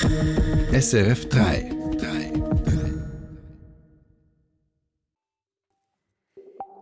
[0.00, 1.70] SRF 3.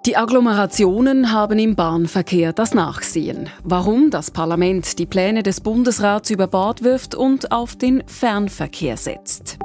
[0.07, 3.49] Die Agglomerationen haben im Bahnverkehr das Nachsehen.
[3.65, 9.59] Warum das Parlament die Pläne des Bundesrats über Bord wirft und auf den Fernverkehr setzt.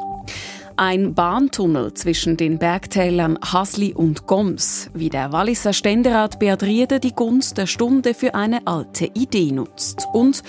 [0.76, 7.14] Ein Bahntunnel zwischen den Bergtälern Hasli und Goms, wie der Walliser Ständerat Beat Riede die
[7.14, 10.08] Gunst der Stunde für eine alte Idee nutzt.
[10.12, 10.44] Und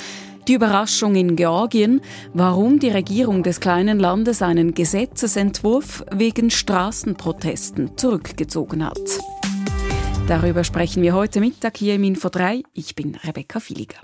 [0.49, 2.01] die Überraschung in Georgien,
[2.33, 9.01] warum die Regierung des kleinen Landes einen Gesetzesentwurf wegen Straßenprotesten zurückgezogen hat.
[10.29, 12.63] Darüber sprechen wir heute Mittag hier im Info 3.
[12.75, 13.99] Ich bin Rebecca Filiger.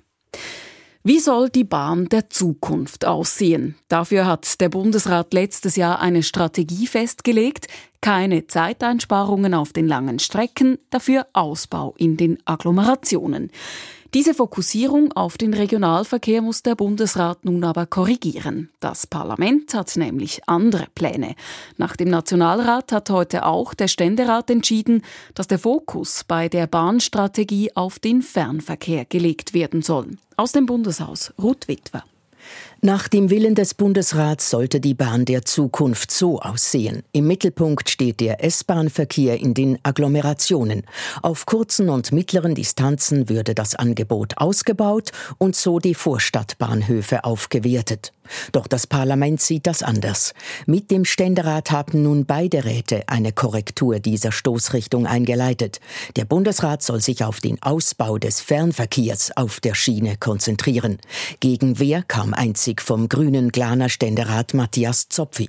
[1.05, 3.75] Wie soll die Bahn der Zukunft aussehen?
[3.89, 7.67] Dafür hat der Bundesrat letztes Jahr eine Strategie festgelegt.
[8.01, 13.51] Keine Zeiteinsparungen auf den langen Strecken, dafür Ausbau in den Agglomerationen.
[14.15, 18.69] Diese Fokussierung auf den Regionalverkehr muss der Bundesrat nun aber korrigieren.
[18.79, 21.35] Das Parlament hat nämlich andere Pläne.
[21.79, 25.03] Nach dem Nationalrat hat heute auch der Ständerat entschieden,
[25.35, 30.19] dass der Fokus bei der Bahnstrategie auf den Fernverkehr gelegt werden soll.
[30.37, 32.05] Aus dem Bundeshaus Ruth Witwer.
[32.85, 37.05] Nach dem Willen des Bundesrats sollte die Bahn der Zukunft so aussehen.
[37.13, 40.83] Im Mittelpunkt steht der S-Bahn-Verkehr in den Agglomerationen.
[41.23, 48.13] Auf kurzen und mittleren Distanzen würde das Angebot ausgebaut und so die Vorstadtbahnhöfe aufgewertet.
[48.53, 50.33] Doch das Parlament sieht das anders.
[50.67, 55.81] Mit dem Ständerat haben nun beide Räte eine Korrektur dieser Stoßrichtung eingeleitet.
[56.17, 60.99] Der Bundesrat soll sich auf den Ausbau des Fernverkehrs auf der Schiene konzentrieren.
[61.41, 65.49] Gegenwehr kam einzig vom grünen Glaner Ständerat Matthias Zopfi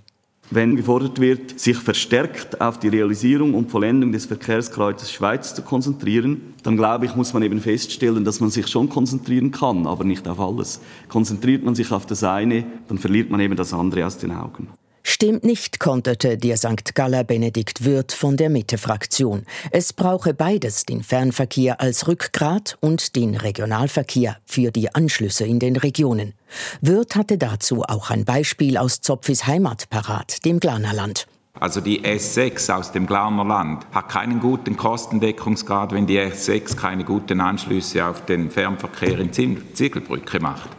[0.56, 6.54] wenn gefordert wird, sich verstärkt auf die Realisierung und Vollendung des Verkehrskreuzes Schweiz zu konzentrieren,
[6.64, 10.28] dann glaube ich, muss man eben feststellen, dass man sich schon konzentrieren kann, aber nicht
[10.28, 10.82] auf alles.
[11.08, 14.68] Konzentriert man sich auf das eine, dann verliert man eben das andere aus den Augen.
[15.06, 16.96] Stimmt nicht, konterte der St.
[16.96, 19.46] Galler Benedikt Wirth von der Mitte-Fraktion.
[19.72, 25.76] Es brauche beides, den Fernverkehr als Rückgrat und den Regionalverkehr für die Anschlüsse in den
[25.76, 26.34] Regionen.
[26.82, 31.28] Wirth hatte dazu auch ein Beispiel aus Zopfis Heimat parat, dem Glanerland.
[31.60, 37.04] Also die S6 aus dem Glauner Land hat keinen guten Kostendeckungsgrad, wenn die S6 keine
[37.04, 40.70] guten Anschlüsse auf den Fernverkehr in Ziegelbrücke macht.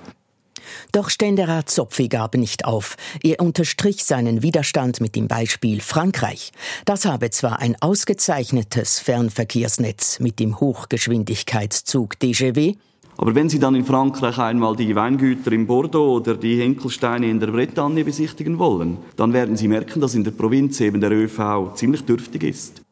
[0.92, 2.97] Doch Ständerat Zopfi gab nicht auf.
[3.22, 6.52] Er unterstrich seinen Widerstand mit dem Beispiel Frankreich.
[6.84, 12.75] Das habe zwar ein ausgezeichnetes Fernverkehrsnetz mit dem Hochgeschwindigkeitszug DGW,
[13.16, 17.38] aber wenn Sie dann in Frankreich einmal die Weingüter in Bordeaux oder die Henkelsteine in
[17.38, 21.75] der Bretagne besichtigen wollen, dann werden Sie merken, dass in der Provinz eben der ÖV
[21.75, 22.82] ziemlich dürftig ist.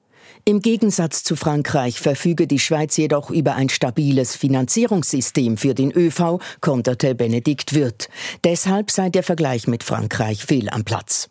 [0.44, 6.40] Im Gegensatz zu Frankreich verfüge die Schweiz jedoch über ein stabiles Finanzierungssystem für den ÖV,
[6.60, 8.08] konterte Benedikt Wirth.
[8.42, 11.28] Deshalb sei der Vergleich mit Frankreich fehl am Platz.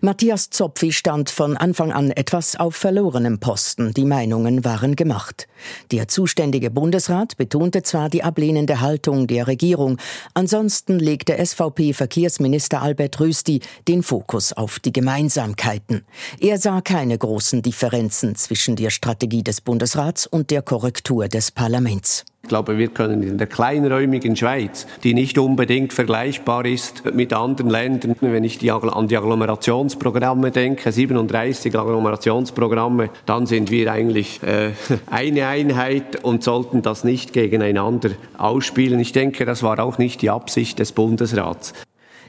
[0.00, 3.92] Matthias Zopfi stand von Anfang an etwas auf verlorenem Posten.
[3.94, 5.46] Die Meinungen waren gemacht.
[5.90, 9.98] Der zuständige Bundesrat betonte zwar die ablehnende Haltung der Regierung,
[10.34, 16.04] ansonsten legte SVP-Verkehrsminister Albert Rösti den Fokus auf die Gemeinsamkeiten.
[16.40, 22.24] Er sah keine großen Differenzen zwischen der Strategie des Bundesrats und der Korrektur des Parlaments.
[22.44, 27.70] Ich glaube, wir können in der kleinräumigen Schweiz, die nicht unbedingt vergleichbar ist mit anderen
[27.70, 34.72] Ländern, wenn ich die, an die Agglomerationsprogramme denke, 37 Agglomerationsprogramme, dann sind wir eigentlich äh,
[35.10, 39.00] eine Einheit und sollten das nicht gegeneinander ausspielen.
[39.00, 41.72] Ich denke, das war auch nicht die Absicht des Bundesrats.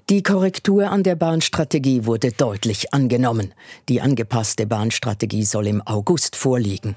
[0.09, 3.53] Die Korrektur an der Bahnstrategie wurde deutlich angenommen.
[3.89, 6.95] Die angepasste Bahnstrategie soll im August vorliegen.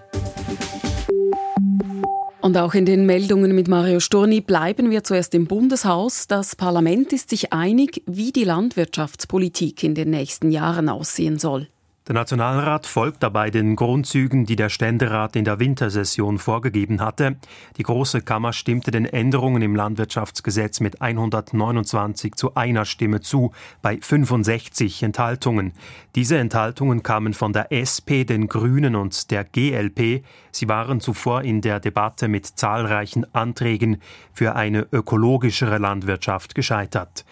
[2.40, 6.28] Und auch in den Meldungen mit Mario Sturni bleiben wir zuerst im Bundeshaus.
[6.28, 11.66] Das Parlament ist sich einig, wie die Landwirtschaftspolitik in den nächsten Jahren aussehen soll.
[12.08, 17.36] Der Nationalrat folgt dabei den Grundzügen, die der Ständerat in der Wintersession vorgegeben hatte.
[17.76, 23.52] Die Große Kammer stimmte den Änderungen im Landwirtschaftsgesetz mit 129 zu einer Stimme zu,
[23.82, 25.74] bei 65 Enthaltungen.
[26.14, 30.24] Diese Enthaltungen kamen von der SP, den Grünen und der GLP.
[30.50, 34.00] Sie waren zuvor in der Debatte mit zahlreichen Anträgen
[34.32, 37.26] für eine ökologischere Landwirtschaft gescheitert.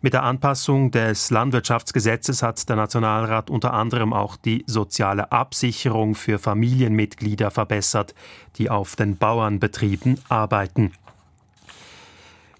[0.00, 6.38] Mit der Anpassung des Landwirtschaftsgesetzes hat der Nationalrat unter anderem auch die soziale Absicherung für
[6.38, 8.14] Familienmitglieder verbessert,
[8.56, 10.92] die auf den Bauernbetrieben arbeiten.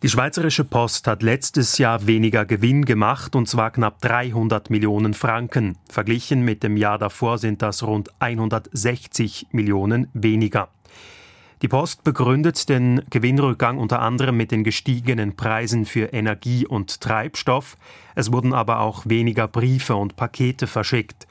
[0.02, 5.79] Die Schweizerische Post hat letztes Jahr weniger Gewinn gemacht, und zwar knapp 300 Millionen Franken.
[5.88, 10.70] Verglichen mit dem Jahr davor sind das rund 160 Millionen weniger.
[11.60, 17.76] Die Post begründet den Gewinnrückgang unter anderem mit den gestiegenen Preisen für Energie und Treibstoff.
[18.14, 21.26] Es wurden aber auch weniger Briefe und Pakete verschickt.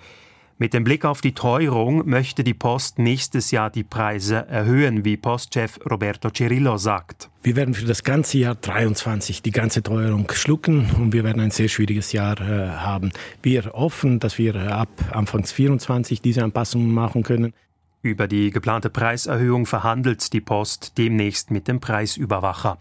[0.59, 5.15] Mit dem Blick auf die Teuerung möchte die Post nächstes Jahr die Preise erhöhen, wie
[5.15, 7.29] Postchef Roberto Cirillo sagt.
[7.43, 11.51] Wir werden für das ganze Jahr 23 die ganze Teuerung schlucken und wir werden ein
[11.51, 13.11] sehr schwieriges Jahr äh, haben.
[13.43, 17.53] Wir hoffen, dass wir ab Anfangs 24 diese Anpassungen machen können.
[18.01, 22.77] Über die geplante Preiserhöhung verhandelt die Post demnächst mit dem Preisüberwacher.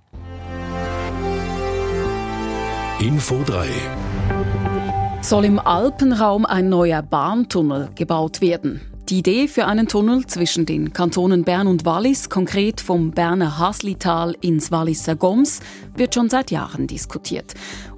[3.00, 3.66] Info 3
[5.26, 8.80] soll im Alpenraum ein neuer Bahntunnel gebaut werden.
[9.08, 14.36] Die Idee für einen Tunnel zwischen den Kantonen Bern und Wallis, konkret vom Berner Haslital
[14.40, 15.58] ins Walliser Goms,
[15.96, 17.54] wird schon seit Jahren diskutiert.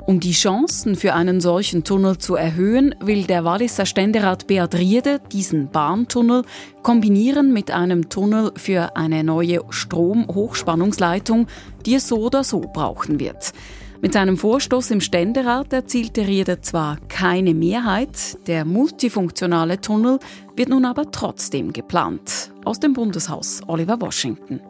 [0.09, 5.21] Um die Chancen für einen solchen Tunnel zu erhöhen, will der Walliser Ständerat Beat Riede
[5.31, 6.45] diesen Bahntunnel
[6.83, 11.47] kombinieren mit einem Tunnel für eine neue Stromhochspannungsleitung,
[11.85, 13.53] die es so oder so brauchen wird.
[14.01, 20.21] Mit seinem Vorstoß im Ständerat erzielte Rieder zwar keine Mehrheit, der multifunktionale Tunnel
[20.57, 22.51] wird nun aber trotzdem geplant.
[22.65, 24.61] Aus dem Bundeshaus Oliver Washington.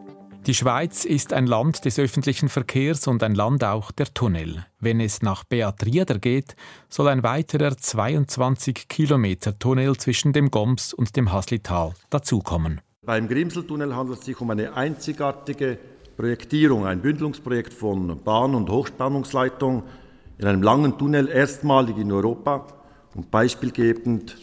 [0.47, 4.65] Die Schweiz ist ein Land des öffentlichen Verkehrs und ein Land auch der Tunnel.
[4.79, 6.55] Wenn es nach Beat Rieder geht,
[6.87, 12.79] soll ein weiterer 22 Kilometer Tunnel zwischen dem Goms und dem Haslital dazukommen.
[13.05, 15.77] Beim Grimseltunnel handelt es sich um eine einzigartige
[16.15, 19.83] Projektierung, ein Bündelungsprojekt von Bahn- und Hochspannungsleitung
[20.37, 22.65] in einem langen Tunnel, erstmalig in Europa
[23.13, 24.37] und beispielgebend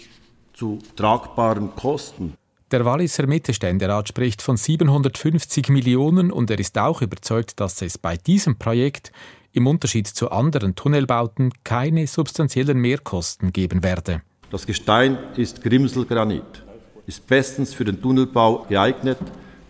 [0.53, 2.35] zu tragbaren Kosten.
[2.73, 8.17] Der Walliser Mittelständerat spricht von 750 Millionen und er ist auch überzeugt, dass es bei
[8.17, 9.13] diesem Projekt
[9.53, 14.23] im Unterschied zu anderen Tunnelbauten keine substanziellen Mehrkosten geben werde.
[14.51, 16.65] Das Gestein ist Grimselgranit,
[17.07, 19.19] ist bestens für den Tunnelbau geeignet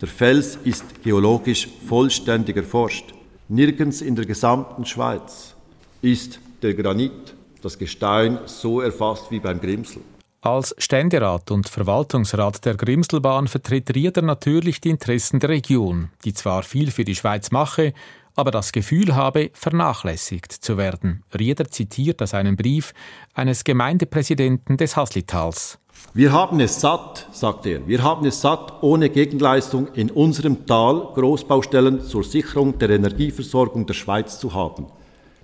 [0.00, 3.14] der Fels ist geologisch vollständig erforscht.
[3.49, 5.54] Nirgends in der gesamten Schweiz
[6.02, 10.02] ist der Granit, das Gestein, so erfasst wie beim Grimsel.
[10.43, 16.62] Als Ständerat und Verwaltungsrat der Grimselbahn vertritt Rieder natürlich die Interessen der Region, die zwar
[16.62, 17.94] viel für die Schweiz mache,
[18.37, 21.25] aber das Gefühl habe, vernachlässigt zu werden.
[21.37, 22.93] Rieder zitiert aus einem Brief
[23.35, 25.79] eines Gemeindepräsidenten des Haslitals.
[26.12, 31.09] Wir haben es satt, sagt er, wir haben es satt, ohne Gegenleistung in unserem Tal
[31.15, 34.87] Großbaustellen zur Sicherung der Energieversorgung der Schweiz zu haben.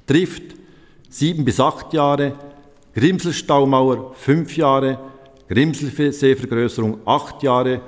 [0.07, 0.55] Trifft
[1.09, 2.35] sieben bis acht Jahre,
[2.95, 4.99] Grimselstaumauer fünf Jahre,
[5.49, 7.81] Grimselseevergrößerung acht Jahre,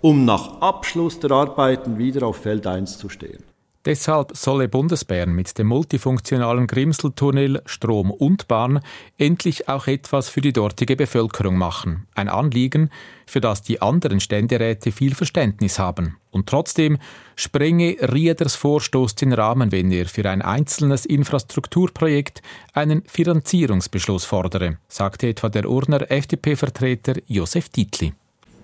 [0.00, 3.47] um nach Abschluss der Arbeiten wieder auf Feld 1 zu stehen.
[3.88, 8.80] Deshalb solle Bundesbären mit dem multifunktionalen Grimseltunnel Strom und Bahn
[9.16, 12.06] endlich auch etwas für die dortige Bevölkerung machen.
[12.14, 12.90] Ein Anliegen,
[13.24, 16.18] für das die anderen Ständeräte viel Verständnis haben.
[16.30, 16.98] Und trotzdem
[17.34, 22.42] sprenge Rieders Vorstoß den Rahmen, wenn er für ein einzelnes Infrastrukturprojekt
[22.74, 28.12] einen Finanzierungsbeschluss fordere, sagte etwa der Urner FDP-Vertreter Josef Dietli.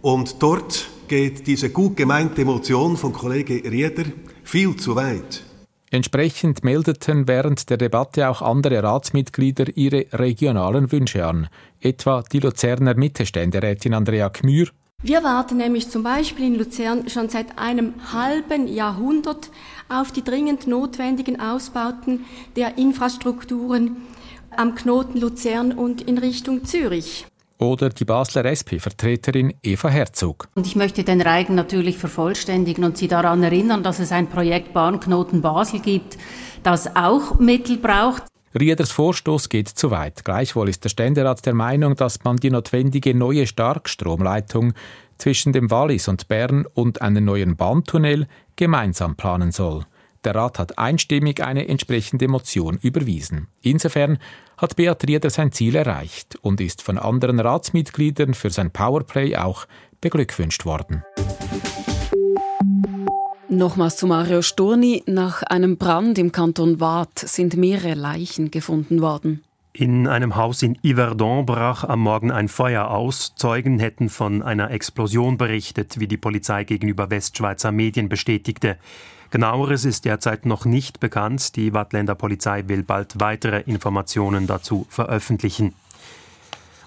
[0.05, 4.05] Und dort geht diese gut gemeinte Motion von Kollege Rieder
[4.43, 5.43] viel zu weit.
[5.91, 11.49] Entsprechend meldeten während der Debatte auch andere Ratsmitglieder ihre regionalen Wünsche an,
[11.81, 14.69] etwa die Luzerner Mittelständerätin Andrea Kmür.
[15.03, 19.49] Wir warten nämlich zum Beispiel in Luzern schon seit einem halben Jahrhundert
[19.89, 22.27] auf die dringend notwendigen Ausbauten
[22.57, 23.97] der Infrastrukturen
[24.55, 27.25] am Knoten Luzern und in Richtung Zürich
[27.59, 30.49] oder die Basler SP-Vertreterin Eva Herzog.
[30.55, 34.73] Und ich möchte den Reigen natürlich vervollständigen und Sie daran erinnern, dass es ein Projekt
[34.73, 36.19] Bahnknoten Basel gibt,
[36.63, 38.25] das auch Mittel braucht.
[38.59, 40.25] Rieders Vorstoß geht zu weit.
[40.25, 44.75] Gleichwohl ist der Ständerat der Meinung, dass man die notwendige neue Starkstromleitung
[45.19, 49.85] zwischen dem Wallis und Bern und einen neuen Bahntunnel gemeinsam planen soll.
[50.25, 53.49] Der Rat hat einstimmig eine entsprechende Motion überwiesen.
[53.61, 54.19] Insofern
[54.57, 59.67] hat Beat Rieder sein Ziel erreicht und ist von anderen Ratsmitgliedern für sein Powerplay auch
[60.01, 61.05] beglückwünscht worden.
[63.51, 65.03] Nochmals zu Mario Sturni.
[65.07, 69.45] Nach einem Brand im Kanton Waadt sind mehrere Leichen gefunden worden.
[69.77, 73.35] In einem Haus in Yverdon brach am Morgen ein Feuer aus.
[73.37, 78.79] Zeugen hätten von einer Explosion berichtet, wie die Polizei gegenüber Westschweizer Medien bestätigte.
[79.35, 81.57] Genaueres ist derzeit noch nicht bekannt.
[81.57, 85.75] Die Wattländer Polizei will bald weitere Informationen dazu veröffentlichen.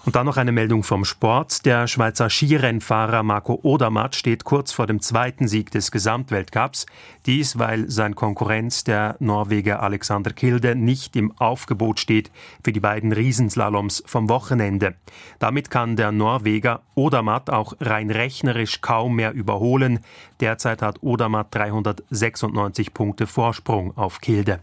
[0.04, 1.66] Und dann noch eine Meldung vom Sport.
[1.66, 6.86] Der Schweizer Skirennfahrer Marco Odermatt steht kurz vor dem zweiten Sieg des Gesamtweltcups.
[7.26, 12.30] Dies, weil sein Konkurrent, der Norweger Alexander Kilde, nicht im Aufgebot steht
[12.64, 14.94] für die beiden Riesenslaloms vom Wochenende.
[15.38, 20.00] Damit kann der Norweger Odermatt auch rein rechnerisch kaum mehr überholen.
[20.40, 24.60] Derzeit hat Odermatt 396 Punkte Vorsprung auf Kilde.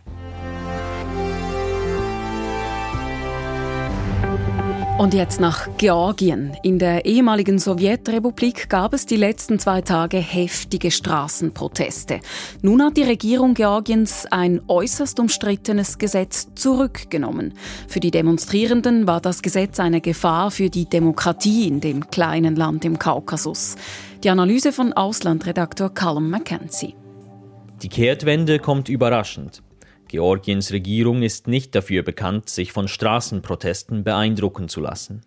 [4.98, 6.56] Und jetzt nach Georgien.
[6.64, 12.22] In der ehemaligen Sowjetrepublik gab es die letzten zwei Tage heftige Straßenproteste.
[12.62, 17.56] Nun hat die Regierung Georgiens ein äußerst umstrittenes Gesetz zurückgenommen.
[17.90, 22.86] Für die Demonstrierenden war das Gesetz eine Gefahr für die Demokratie in dem kleinen Land
[22.86, 23.76] im Kaukasus.
[24.24, 26.96] Die Analyse von Auslandredaktor Callum McKenzie.
[27.82, 29.62] Die Kehrtwende kommt überraschend.
[30.16, 35.24] Georgiens Regierung ist nicht dafür bekannt, sich von Straßenprotesten beeindrucken zu lassen.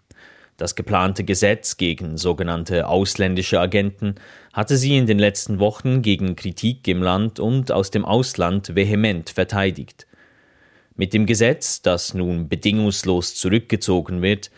[0.57, 4.15] Das geplante Gesetz gegen sogenannte ausländische Agenten
[4.55, 9.29] hatte sie in den letzten Wochen gegen Kritik im Land und aus dem Ausland vehement
[9.29, 10.07] verteidigt.
[10.97, 14.51] Mit dem Gesetz, das nun bedingungslos zurückgezogen wird,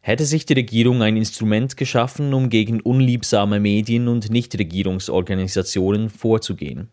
[0.00, 6.88] hätte sich die Regierung ein Instrument geschaffen, um gegen unliebsame Medien und Nichtregierungsorganisationen vorzugehen.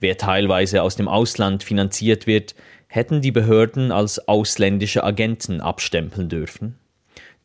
[0.00, 2.54] Wer teilweise aus dem Ausland finanziert wird,
[2.86, 6.78] hätten die Behörden als ausländische Agenten abstempeln dürfen.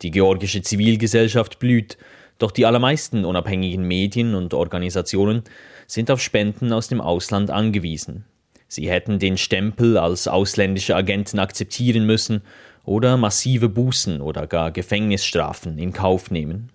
[0.02, 1.98] Die georgische Zivilgesellschaft blüht,
[2.38, 5.42] doch die allermeisten unabhängigen Medien und Organisationen
[5.86, 8.24] sind auf Spenden aus dem Ausland angewiesen.
[8.66, 12.42] Sie hätten den Stempel als ausländische Agenten akzeptieren müssen
[12.84, 16.70] oder massive Bußen oder gar Gefängnisstrafen in Kauf nehmen.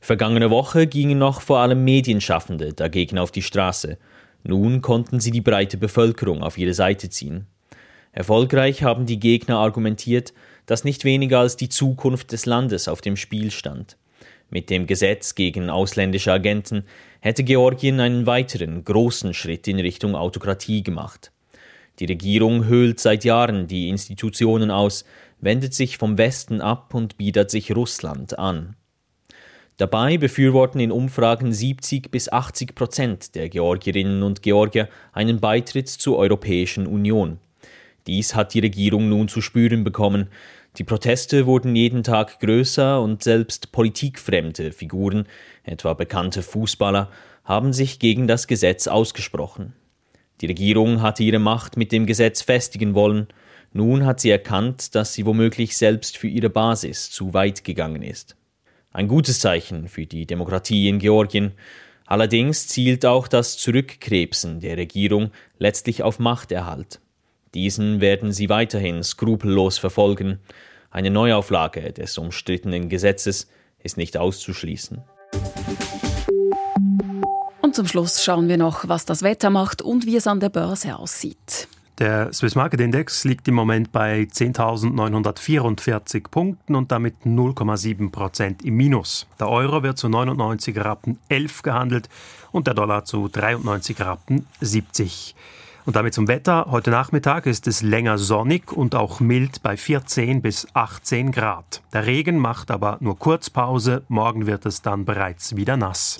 [0.00, 3.96] Vergangene Woche gingen noch vor allem Medienschaffende dagegen auf die Straße
[4.44, 7.46] nun konnten sie die breite Bevölkerung auf ihre Seite ziehen.
[8.12, 10.32] Erfolgreich haben die Gegner argumentiert,
[10.66, 13.96] dass nicht weniger als die Zukunft des Landes auf dem Spiel stand.
[14.50, 16.84] Mit dem Gesetz gegen ausländische Agenten
[17.20, 21.32] hätte Georgien einen weiteren großen Schritt in Richtung Autokratie gemacht.
[21.98, 25.04] Die Regierung höhlt seit Jahren die Institutionen aus,
[25.40, 28.76] wendet sich vom Westen ab und bietet sich Russland an.
[29.76, 36.16] Dabei befürworten in Umfragen 70 bis 80 Prozent der Georgierinnen und Georgier einen Beitritt zur
[36.16, 37.38] Europäischen Union.
[38.06, 40.28] Dies hat die Regierung nun zu spüren bekommen.
[40.78, 45.26] Die Proteste wurden jeden Tag größer und selbst politikfremde Figuren,
[45.64, 47.10] etwa bekannte Fußballer,
[47.42, 49.72] haben sich gegen das Gesetz ausgesprochen.
[50.40, 53.26] Die Regierung hatte ihre Macht mit dem Gesetz festigen wollen.
[53.72, 58.36] Nun hat sie erkannt, dass sie womöglich selbst für ihre Basis zu weit gegangen ist.
[58.94, 61.50] Ein gutes Zeichen für die Demokratie in Georgien.
[62.06, 67.00] Allerdings zielt auch das Zurückkrebsen der Regierung letztlich auf Machterhalt.
[67.54, 70.38] Diesen werden sie weiterhin skrupellos verfolgen.
[70.92, 73.48] Eine Neuauflage des umstrittenen Gesetzes
[73.82, 75.02] ist nicht auszuschließen.
[77.62, 80.50] Und zum Schluss schauen wir noch, was das Wetter macht und wie es an der
[80.50, 81.66] Börse aussieht.
[81.98, 88.74] Der Swiss Market Index liegt im Moment bei 10.944 Punkten und damit 0,7 Prozent im
[88.74, 89.28] Minus.
[89.38, 92.08] Der Euro wird zu 99 Rappen 11 gehandelt
[92.50, 95.36] und der Dollar zu 93 Rappen 70.
[95.86, 96.66] Und damit zum Wetter.
[96.70, 101.82] Heute Nachmittag ist es länger sonnig und auch mild bei 14 bis 18 Grad.
[101.92, 104.02] Der Regen macht aber nur Kurzpause.
[104.08, 106.18] Morgen wird es dann bereits wieder nass.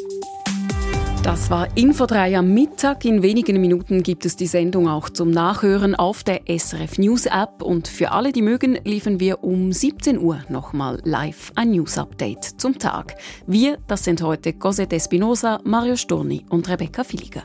[1.24, 3.06] Das war Info 3 am Mittag.
[3.06, 7.62] In wenigen Minuten gibt es die Sendung auch zum Nachhören auf der SRF News App.
[7.62, 12.44] Und für alle, die mögen, liefern wir um 17 Uhr nochmal live ein News Update
[12.44, 13.14] zum Tag.
[13.46, 17.44] Wir, das sind heute Cosette Espinosa, Mario Sturni und Rebecca Filiger.